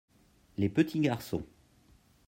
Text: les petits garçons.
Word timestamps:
les 0.57 0.67
petits 0.67 0.99
garçons. 0.99 1.45